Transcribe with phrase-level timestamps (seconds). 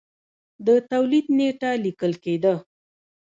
[0.65, 2.53] د تولید نېټه لیکل کېده.